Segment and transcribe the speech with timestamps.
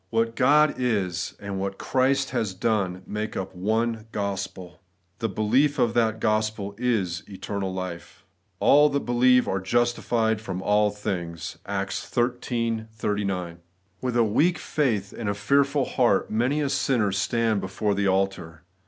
[0.09, 4.81] What God is, and what Christ has done, make up one gospel.
[5.19, 8.25] The belief of that gospel is eternal life.'
[8.59, 13.59] All that believe are justified from all things' (Acts xiii 39).
[14.01, 18.63] With a weak faith and a fearful heart many a sinner stands before the altar.